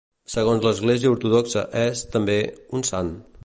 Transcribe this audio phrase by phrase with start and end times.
[0.35, 2.39] Segons l'església ortodoxa és, també,
[2.79, 3.17] un sant.